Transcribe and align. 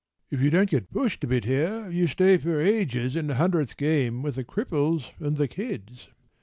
If 0.31 0.41
you 0.41 0.49
don’t 0.49 0.67
get 0.71 0.89
pushed 0.91 1.23
a 1.23 1.27
bit 1.27 1.45
here 1.45 1.87
you 1.91 2.07
stay 2.07 2.37
for 2.39 2.59
ages 2.59 3.15
in 3.15 3.27
the 3.27 3.35
hundredth 3.35 3.77
game 3.77 4.23
with 4.23 4.33
the 4.33 4.43
cripples 4.43 5.11
and 5.19 5.37
the 5.37 5.47
kids. 5.47 6.09